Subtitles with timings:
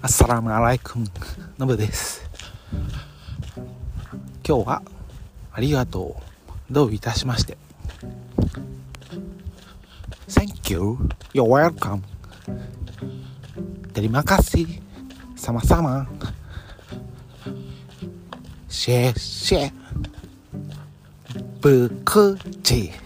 [0.00, 1.06] アッサラムアライクム
[1.58, 2.28] ノブです。
[4.46, 4.82] 今日は
[5.52, 6.16] ありがと
[6.70, 6.72] う。
[6.72, 7.56] どういたしまして。
[10.28, 10.98] Thank you.
[11.32, 12.00] You're welcome.
[13.92, 14.80] デリマカシ。
[15.36, 16.06] さ kasih
[18.68, 19.72] シェ。
[21.60, 23.01] ブクチ。